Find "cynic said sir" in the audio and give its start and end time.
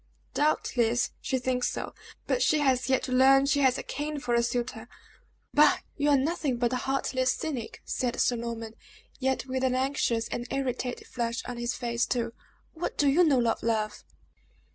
7.35-8.35